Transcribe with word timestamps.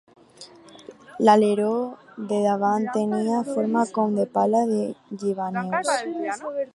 L’aleró 1.25 1.75
de 2.31 2.39
davant 2.47 2.87
tenia 2.97 3.43
forma 3.53 3.83
com 3.99 4.17
de 4.21 4.25
pala 4.39 4.65
de 4.73 4.83
llevaneus. 5.25 5.93